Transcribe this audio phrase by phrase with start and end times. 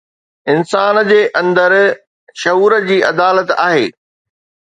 [0.53, 1.75] انسان جي اندر
[2.43, 3.87] شعور جي عدالت آهي